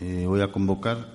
[0.00, 1.08] Eh, voy a convocar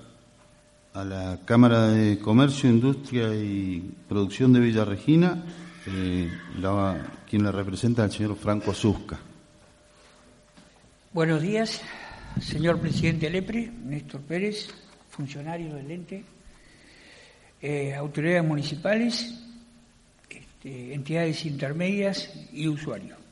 [0.92, 5.42] a la Cámara de Comercio, Industria y Producción de Villa Regina,
[5.86, 6.30] eh,
[7.26, 9.18] quien la representa el señor Franco Azusca.
[11.14, 11.80] Buenos días,
[12.42, 14.68] señor presidente Lepre, Néstor Pérez,
[15.08, 16.22] funcionario del ente,
[17.62, 19.34] eh, autoridades municipales,
[20.28, 23.23] este, entidades intermedias y usuarios.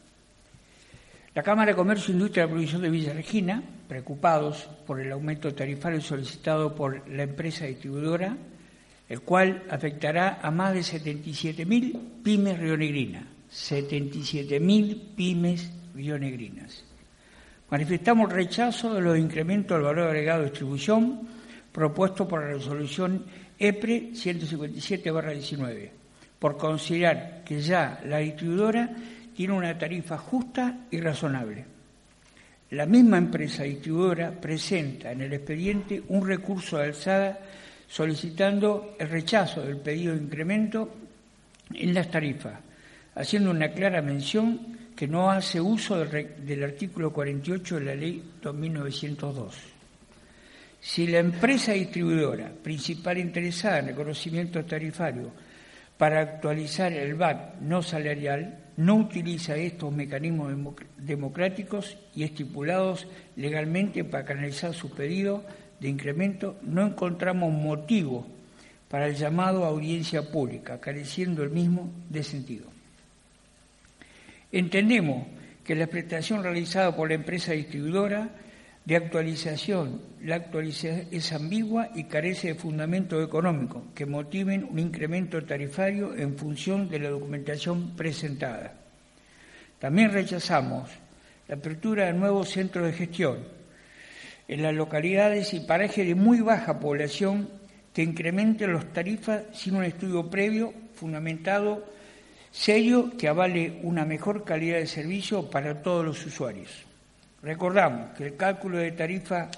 [1.34, 6.02] La Cámara de Comercio, Industria y Producción de Villa Regina, preocupados por el aumento tarifario
[6.02, 8.36] solicitado por la empresa distribuidora,
[9.08, 13.24] el cual afectará a más de 77.000 pymes rionegrinas.
[13.50, 16.84] 77.000 pymes rionegrinas.
[17.70, 21.28] Manifestamos rechazo de los incrementos del valor agregado de distribución
[21.72, 23.24] propuesto por la resolución
[23.58, 25.90] EPRE 157-19,
[26.38, 28.90] por considerar que ya la distribuidora
[29.34, 31.64] tiene una tarifa justa y razonable.
[32.70, 37.38] La misma empresa distribuidora presenta en el expediente un recurso de alzada
[37.86, 40.94] solicitando el rechazo del pedido de incremento
[41.74, 42.58] en las tarifas,
[43.14, 49.54] haciendo una clara mención que no hace uso del, artículo 48 de la Ley 2902.
[50.80, 55.30] Si la empresa distribuidora principal interesada en el conocimiento tarifario
[55.98, 60.54] para actualizar el VAT no salarial no utiliza estos mecanismos
[60.96, 65.44] democráticos y estipulados legalmente para canalizar su pedido
[65.78, 68.26] de incremento, no encontramos motivo
[68.88, 72.66] para el llamado audiencia pública, careciendo el mismo de sentido.
[74.52, 75.26] Entendemos
[75.64, 78.28] que la prestación realizada por la empresa distribuidora
[78.84, 85.42] de actualización, la actualización es ambigua y carece de fundamento económico que motiven un incremento
[85.44, 88.74] tarifario en función de la documentación presentada.
[89.78, 90.90] También rechazamos
[91.46, 93.38] la apertura de nuevos centros de gestión
[94.48, 97.48] en las localidades y parajes de muy baja población
[97.94, 101.84] que incrementen las tarifas sin un estudio previo fundamentado,
[102.50, 106.91] serio, que avale una mejor calidad de servicio para todos los usuarios.
[107.42, 109.48] Recordamos que el cálculo de tarifa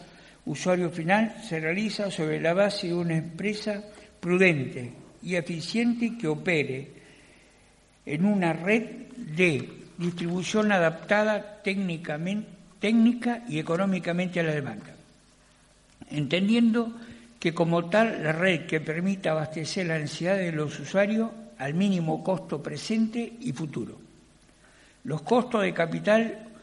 [0.47, 3.83] usuario final se realiza sobre la base de una empresa
[4.21, 6.89] prudente y eficiente que opere
[8.06, 8.84] en una red
[9.17, 9.69] de
[9.99, 12.49] distribución adaptada técnicamente,
[12.81, 14.95] técnica y económicamente a la demanda,
[16.11, 16.93] entendiendo
[17.41, 22.22] que como tal la red que permita abastecer las necesidades de los usuarios al mínimo
[22.22, 23.99] costo presente y futuro.
[25.05, 26.53] Los costos de capital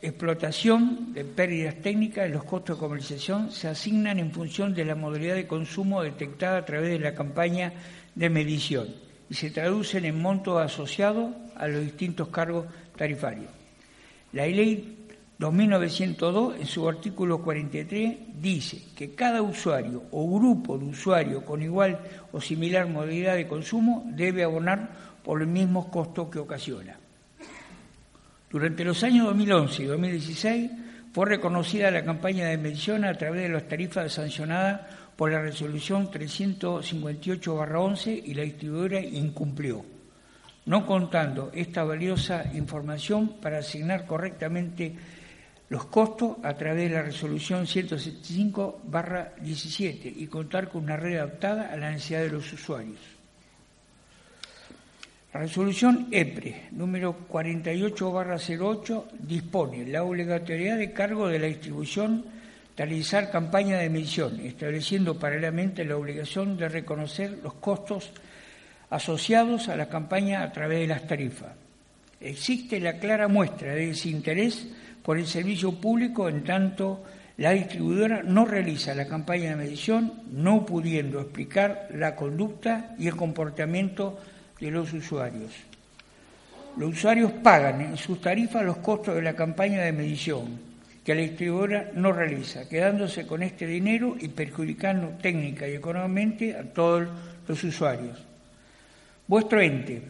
[0.00, 4.94] explotación de pérdidas técnicas y los costos de comercialización se asignan en función de la
[4.94, 7.72] modalidad de consumo detectada a través de la campaña
[8.14, 8.88] de medición
[9.30, 12.66] y se traducen en montos asociados a los distintos cargos
[12.96, 13.50] tarifarios.
[14.32, 15.06] La ley
[15.38, 22.00] 2902, en su artículo 43, dice que cada usuario o grupo de usuarios con igual
[22.32, 24.90] o similar modalidad de consumo debe abonar
[25.22, 26.98] por los mismos costos que ocasiona.
[28.50, 30.70] Durante los años 2011 y 2016
[31.12, 34.80] fue reconocida la campaña de medición a través de las tarifas sancionadas
[35.16, 39.84] por la resolución 358-11 y la distribuidora incumplió,
[40.64, 44.96] no contando esta valiosa información para asignar correctamente
[45.68, 51.76] los costos a través de la resolución 175-17 y contar con una red adaptada a
[51.76, 53.17] la necesidad de los usuarios.
[55.32, 62.24] Resolución EPRE número 48-08 dispone la obligatoriedad de cargo de la distribución
[62.74, 68.10] de realizar campaña de medición, estableciendo paralelamente la obligación de reconocer los costos
[68.88, 71.52] asociados a la campaña a través de las tarifas.
[72.20, 74.66] Existe la clara muestra de desinterés
[75.02, 77.04] por el servicio público en tanto
[77.36, 83.14] la distribuidora no realiza la campaña de medición, no pudiendo explicar la conducta y el
[83.14, 84.18] comportamiento
[84.60, 85.52] de los usuarios.
[86.76, 90.68] Los usuarios pagan en sus tarifas los costos de la campaña de medición
[91.08, 96.64] que la distribuidora no realiza, quedándose con este dinero y perjudicando técnica y económicamente a
[96.64, 97.08] todos
[97.48, 98.18] los usuarios.
[99.26, 100.02] Vuestro ente,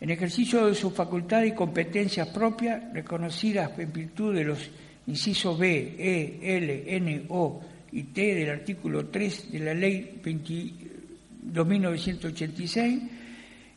[0.00, 4.70] en ejercicio de sus facultades y competencias propias, reconocidas en virtud de los
[5.06, 7.60] incisos B, E, L, N, O
[7.92, 13.02] y T del artículo 3 de la Ley 2986,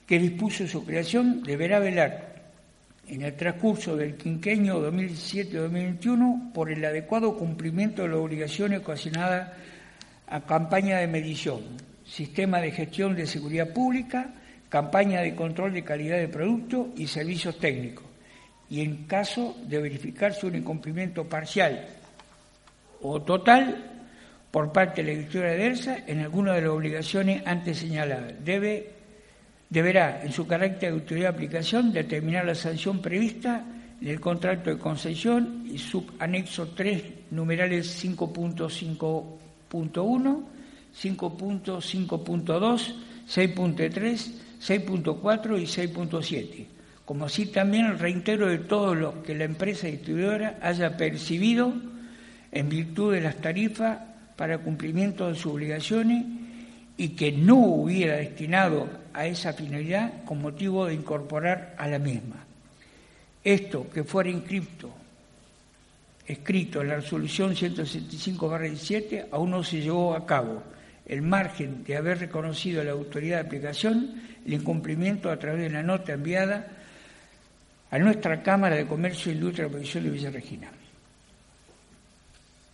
[0.08, 2.38] que dispuso su creación deberá velar
[3.08, 9.52] en el transcurso del quinquenio 2017-2021 por el adecuado cumplimiento de las obligaciones ocasionadas
[10.28, 11.62] a campaña de medición,
[12.06, 14.34] sistema de gestión de seguridad pública,
[14.70, 18.06] campaña de control de calidad de producto y servicios técnicos,
[18.70, 21.88] y en caso de verificarse un incumplimiento parcial
[23.02, 23.98] o total
[24.52, 28.34] por parte de la distribuidora de ERSA en alguna de las obligaciones antes señaladas.
[28.44, 28.97] Debe,
[29.70, 33.66] deberá, en su carácter de autoridad de aplicación, determinar la sanción prevista
[34.02, 40.44] en el contrato de concesión y subanexo 3, numerales 5.5.1,
[40.96, 42.96] 5.5.2,
[43.28, 46.66] 6.3, 6.4 y 6.7,
[47.06, 51.74] como así también el reintegro de todo lo que la empresa distribuidora haya percibido
[52.52, 53.98] en virtud de las tarifas
[54.36, 56.26] para cumplimiento de sus obligaciones
[56.96, 58.88] y que no hubiera destinado
[59.18, 62.46] a esa finalidad con motivo de incorporar a la misma.
[63.44, 64.92] Esto que fuera inscrito,
[66.24, 70.62] escrito en la resolución 165-17 aún no se llevó a cabo,
[71.08, 75.70] el margen de haber reconocido a la autoridad de aplicación el incumplimiento a través de
[75.72, 76.68] la nota enviada
[77.90, 80.72] a nuestra Cámara de Comercio, Industria y Producción de Villa Regina.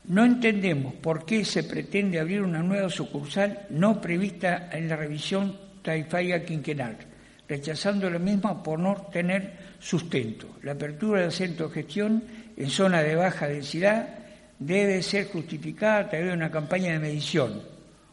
[0.09, 5.55] No entendemos por qué se pretende abrir una nueva sucursal no prevista en la revisión
[5.83, 6.97] tarifaria quinquenal,
[7.47, 10.57] rechazando la misma por no tener sustento.
[10.63, 12.23] La apertura del centro de gestión
[12.57, 14.07] en zona de baja densidad
[14.57, 17.61] debe ser justificada a través de una campaña de medición,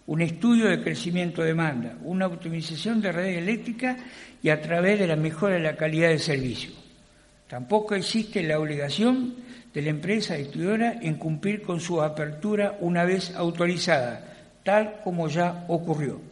[0.07, 3.97] un estudio de crecimiento de demanda, una optimización de redes eléctricas
[4.43, 6.73] y a través de la mejora de la calidad del servicio.
[7.47, 9.37] Tampoco existe la obligación
[9.73, 14.25] de la empresa distribuidora en cumplir con su apertura una vez autorizada,
[14.65, 16.30] tal como ya ocurrió.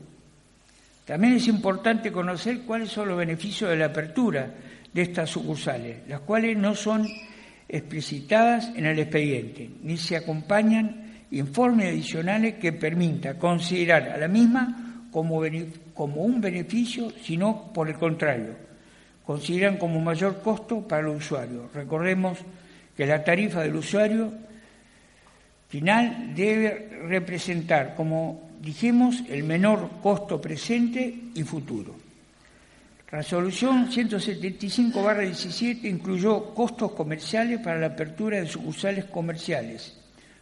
[1.08, 4.52] También es importante conocer cuáles son los beneficios de la apertura
[4.92, 7.08] de estas sucursales, las cuales no son
[7.66, 15.06] explicitadas en el expediente, ni se acompañan informes adicionales que permitan considerar a la misma
[15.10, 15.40] como,
[15.94, 18.54] como un beneficio, sino por el contrario,
[19.24, 21.70] consideran como mayor costo para el usuario.
[21.72, 22.36] Recordemos
[22.94, 24.30] que la tarifa del usuario
[25.70, 32.08] final debe representar, como dijimos, el menor costo presente y futuro.
[33.10, 39.98] Resolución 175-17 incluyó costos comerciales para la apertura de sucursales comerciales,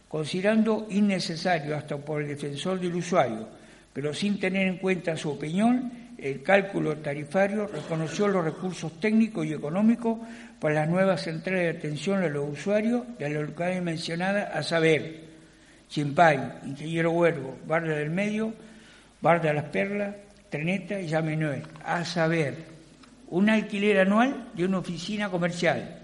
[0.09, 3.47] considerando innecesario hasta por el defensor del usuario,
[3.93, 9.53] pero sin tener en cuenta su opinión, el cálculo tarifario reconoció los recursos técnicos y
[9.53, 10.19] económicos
[10.59, 15.26] para las nuevas centrales de atención a los usuarios de la localidad mencionada, a saber,
[15.89, 18.53] Chimpay, Ingeniero Huergo, Barra del Medio,
[19.21, 20.15] Barra de las Perlas,
[20.49, 22.55] Treneta y Llamenue, a saber,
[23.29, 25.99] un alquiler anual de una oficina comercial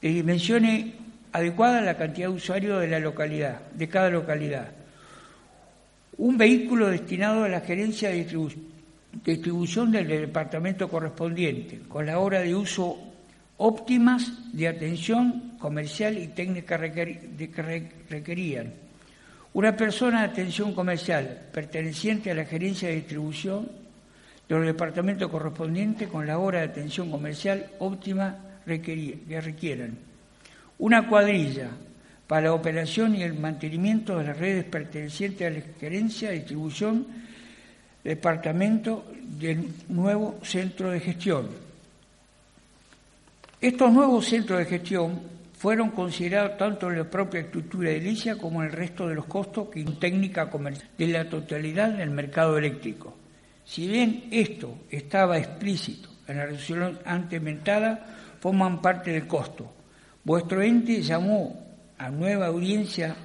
[0.00, 0.94] de dimensiones
[1.32, 4.68] adecuadas a la cantidad de usuarios de la localidad, de cada localidad,
[6.18, 8.26] un vehículo destinado a la gerencia de
[9.24, 12.96] distribución del departamento correspondiente, con la hora de uso
[13.58, 18.85] óptimas de atención comercial y técnica que requerían.
[19.56, 23.66] Una persona de atención comercial perteneciente a la gerencia de distribución
[24.46, 28.36] de los departamentos correspondientes con la hora de atención comercial óptima
[28.66, 29.96] que requieran.
[30.76, 31.70] Una cuadrilla
[32.26, 37.06] para la operación y el mantenimiento de las redes pertenecientes a la gerencia de distribución
[38.04, 41.48] departamento del nuevo centro de gestión
[43.58, 45.18] estos nuevos centros de gestión
[45.56, 49.24] fueron considerados tanto en la propia estructura de edilicia como en el resto de los
[49.24, 53.16] costos que técnica comercial de la totalidad del mercado eléctrico.
[53.64, 57.42] Si bien esto estaba explícito en la resolución antes
[58.40, 59.72] forman parte del costo.
[60.24, 61.66] Vuestro ente llamó
[61.98, 63.16] a nueva audiencia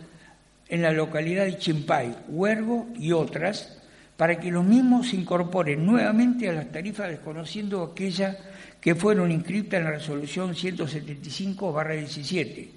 [0.70, 3.81] en la localidad de Chimpay, Huergo y otras
[4.22, 8.38] para que los mismos se incorporen nuevamente a las tarifas desconociendo aquella
[8.80, 12.68] que fueron inscritas en la resolución 175-17,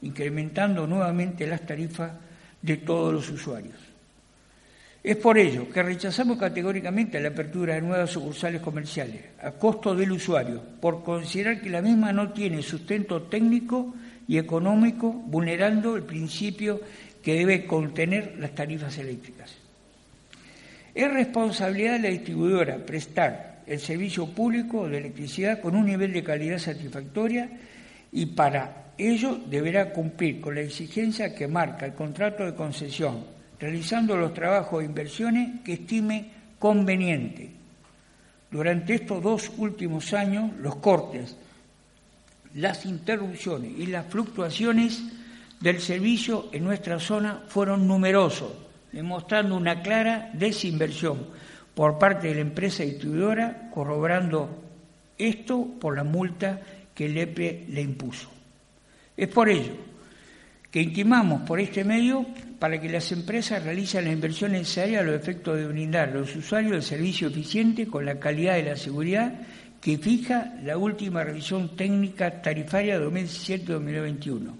[0.00, 2.12] incrementando nuevamente las tarifas
[2.62, 3.76] de todos los usuarios.
[5.04, 10.12] Es por ello que rechazamos categóricamente la apertura de nuevas sucursales comerciales a costo del
[10.12, 13.94] usuario, por considerar que la misma no tiene sustento técnico
[14.26, 16.80] y económico, vulnerando el principio
[17.22, 19.67] que debe contener las tarifas eléctricas.
[20.98, 26.24] Es responsabilidad de la distribuidora prestar el servicio público de electricidad con un nivel de
[26.24, 27.48] calidad satisfactoria
[28.10, 33.24] y para ello deberá cumplir con la exigencia que marca el contrato de concesión,
[33.60, 37.48] realizando los trabajos e inversiones que estime conveniente.
[38.50, 41.36] Durante estos dos últimos años, los cortes,
[42.54, 45.00] las interrupciones y las fluctuaciones
[45.60, 48.50] del servicio en nuestra zona fueron numerosos,
[48.92, 51.26] demostrando una clara desinversión
[51.74, 54.62] por parte de la empresa distribuidora, corroborando
[55.16, 56.60] esto por la multa
[56.94, 58.28] que el EPE le impuso.
[59.16, 59.72] Es por ello
[60.70, 62.26] que intimamos por este medio
[62.58, 66.34] para que las empresas realicen la inversión necesaria a los efectos de brindar a los
[66.36, 69.32] usuarios el servicio eficiente con la calidad de la seguridad
[69.80, 74.52] que fija la última revisión técnica tarifaria 2017-2021.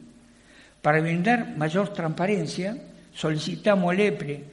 [0.80, 2.76] Para brindar mayor transparencia,
[3.18, 4.44] solicitamos al EPRE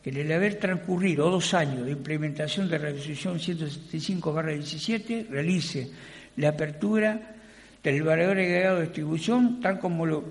[0.00, 5.90] que en el haber transcurrido dos años de implementación de la resolución 175-17 realice
[6.36, 7.34] la apertura
[7.82, 10.24] del valor agregado de distribución tal como lo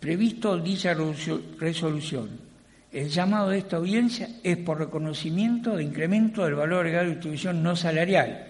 [0.00, 0.96] previsto dicha
[1.58, 2.30] resolución.
[2.90, 7.62] El llamado de esta audiencia es por reconocimiento de incremento del valor agregado de distribución
[7.62, 8.46] no salarial.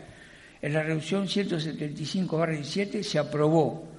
[0.63, 3.94] En la resolución 175-17 se aprobó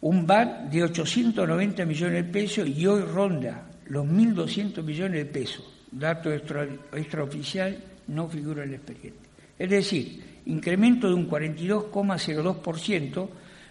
[0.00, 5.64] un VAT de 890 millones de pesos y hoy ronda los 1.200 millones de pesos.
[5.90, 7.78] Dato extraoficial
[8.08, 9.28] no figura en el expediente.
[9.58, 13.28] Es decir, incremento de un 42,02%,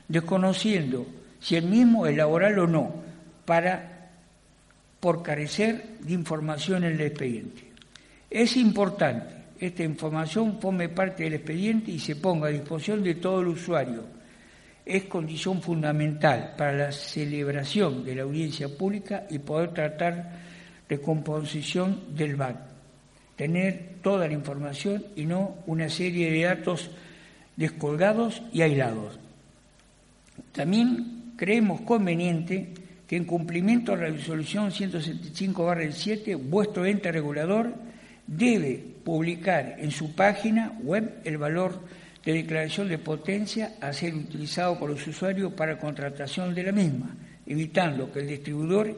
[0.07, 1.07] desconociendo
[1.39, 2.93] si el mismo es laboral o no,
[3.45, 4.09] para,
[4.99, 7.63] por carecer de información en el expediente.
[8.29, 13.41] Es importante esta información forme parte del expediente y se ponga a disposición de todo
[13.41, 14.03] el usuario.
[14.87, 20.31] Es condición fundamental para la celebración de la audiencia pública y poder tratar
[20.87, 22.55] de composición del VAT.
[23.35, 26.89] Tener toda la información y no una serie de datos
[27.57, 29.19] descolgados y aislados.
[30.53, 32.73] También creemos conveniente
[33.07, 37.73] que en cumplimiento de la resolución 175-7, vuestro ente regulador
[38.25, 41.79] debe publicar en su página web el valor
[42.27, 47.15] de declaración de potencia a ser utilizado por los usuarios para contratación de la misma,
[47.45, 48.93] evitando que el distribuidor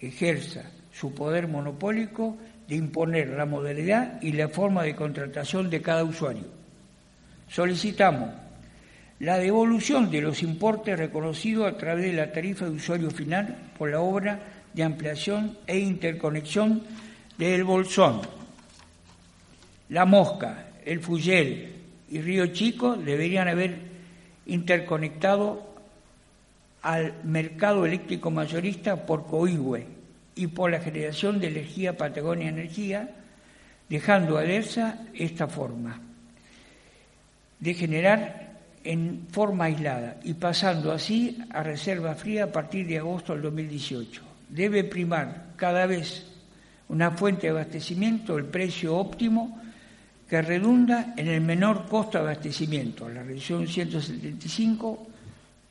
[0.00, 2.36] ejerza su poder monopólico
[2.68, 6.44] de imponer la modalidad y la forma de contratación de cada usuario.
[7.48, 8.30] Solicitamos
[9.18, 13.90] la devolución de los importes reconocidos a través de la tarifa de usuario final por
[13.90, 14.38] la obra
[14.72, 16.84] de ampliación e interconexión
[17.38, 18.20] del Bolsón.
[19.88, 21.77] La Mosca, el Fuyel
[22.10, 23.78] y Río Chico deberían haber
[24.46, 25.68] interconectado
[26.82, 29.86] al mercado eléctrico mayorista por Coihue
[30.34, 33.10] y por la generación de energía Patagonia Energía,
[33.88, 36.00] dejando a ERSA esta forma
[37.58, 38.48] de generar
[38.84, 44.22] en forma aislada y pasando así a reserva fría a partir de agosto del 2018.
[44.48, 46.26] Debe primar cada vez
[46.88, 49.60] una fuente de abastecimiento, el precio óptimo,
[50.28, 53.08] que redunda en el menor costo de abastecimiento.
[53.08, 55.06] La revisión 175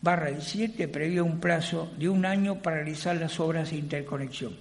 [0.02, 4.56] barra 17 prevé un plazo de un año para realizar las obras de interconexión.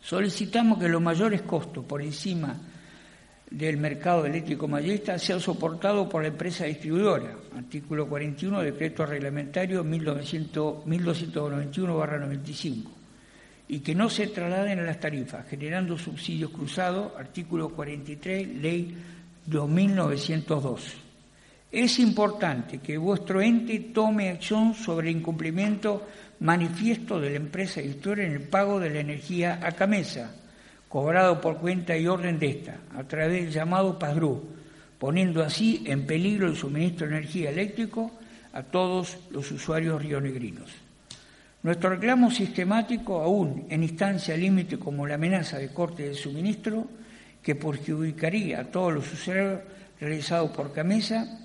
[0.00, 2.58] Solicitamos que los mayores costos por encima
[3.50, 12.84] del mercado eléctrico mayorista sea soportado por la empresa distribuidora, artículo 41 decreto reglamentario 1291-95,
[13.72, 18.94] y que no se trasladen a las tarifas, generando subsidios cruzados, artículo 43, ley
[19.46, 20.92] 2902.
[21.70, 26.06] Es importante que vuestro ente tome acción sobre el incumplimiento
[26.40, 30.34] manifiesto de la empresa distribuidora en el pago de la energía a Camesa,
[30.86, 34.50] cobrado por cuenta y orden de esta, a través del llamado PASDRU,
[34.98, 38.02] poniendo así en peligro el suministro de energía eléctrica
[38.52, 40.91] a todos los usuarios rionegrinos.
[41.62, 46.88] Nuestro reclamo sistemático, aún en instancia límite como la amenaza de corte de suministro,
[47.40, 49.60] que perjudicaría a todos los usuarios
[50.00, 51.38] realizados por Camesa,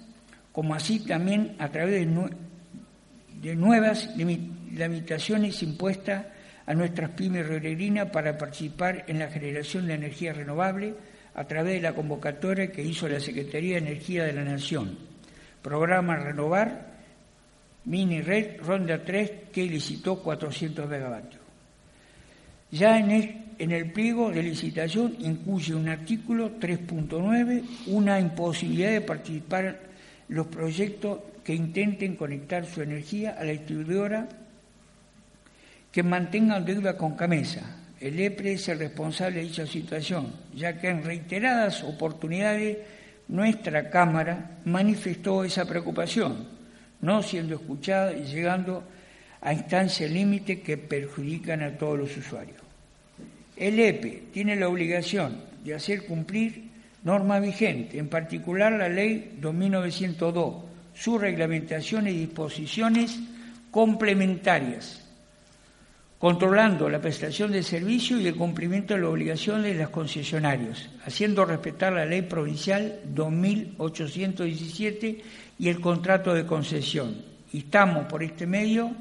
[0.52, 6.26] como así también a través de, nuevas limitaciones impuestas
[6.66, 10.96] a nuestras pymes rioregrinas para participar en la generación de energía renovable
[11.36, 14.98] a través de la convocatoria que hizo la Secretaría de Energía de la Nación.
[15.62, 16.87] Programa Renovar,
[17.88, 21.42] Mini Red, Ronda 3, que licitó 400 megavatios.
[22.70, 29.80] Ya en el pliego de licitación incluye un artículo 3.9, una imposibilidad de participar
[30.28, 34.28] los proyectos que intenten conectar su energía a la distribuidora
[35.90, 37.78] que mantengan deuda con Camesa.
[38.02, 42.80] El EPRE es el responsable de dicha situación, ya que en reiteradas oportunidades
[43.30, 46.57] nuestra Cámara manifestó esa preocupación,
[47.02, 48.84] no siendo escuchada y llegando
[49.42, 52.58] a instancias límite que perjudican a todos los usuarios.
[53.56, 56.70] El EPE tiene la obligación de hacer cumplir
[57.04, 60.56] norma vigente, en particular la Ley 2902,
[60.94, 63.20] su reglamentación y disposiciones
[63.72, 65.07] complementarias
[66.20, 71.46] controlando la prestación de servicio y el cumplimiento de las obligaciones de los concesionarios, haciendo
[71.46, 75.22] respetar la ley provincial 2817
[75.60, 77.16] y el contrato de concesión.
[77.54, 78.92] Y estamos por este medio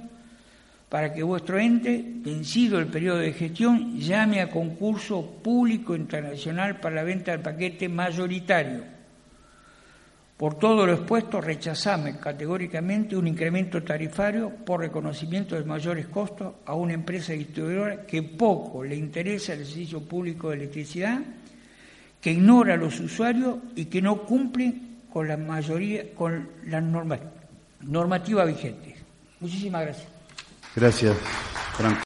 [0.89, 6.97] para que vuestro ente, vencido el periodo de gestión, llame a concurso público internacional para
[6.97, 8.96] la venta del paquete mayoritario.
[10.37, 16.75] Por todo lo expuesto, rechazame categóricamente un incremento tarifario por reconocimiento de mayores costos a
[16.75, 21.21] una empresa distribuidora que poco le interesa el servicio público de electricidad,
[22.21, 24.75] que ignora a los usuarios y que no cumple
[25.11, 27.19] con la mayoría, con la norma,
[27.81, 28.95] normativa vigente.
[29.40, 30.09] Muchísimas gracias.
[30.75, 31.16] Gracias,
[31.78, 31.95] Franco.